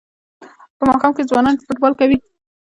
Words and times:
په 0.77 0.83
ماښام 0.89 1.11
کې 1.15 1.27
ځوانان 1.29 1.55
فوټبال 1.65 1.93
کوي. 1.99 2.17